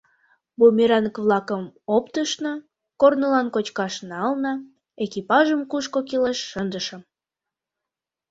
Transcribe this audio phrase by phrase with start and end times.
[0.57, 1.61] Бумеранг-влакым
[1.95, 2.53] оптышна,
[3.01, 4.53] корнылан кочкаш нална,
[5.03, 7.01] экипажым кушко кӱлеш шындышым.